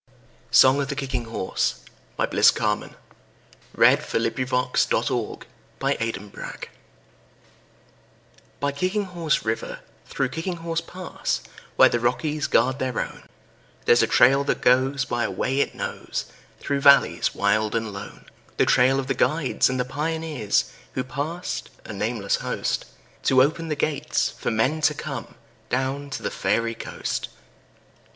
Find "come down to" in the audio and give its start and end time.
24.95-26.23